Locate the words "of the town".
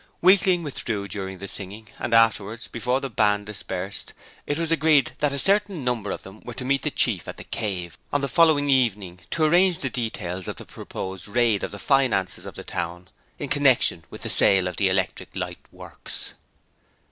12.47-13.09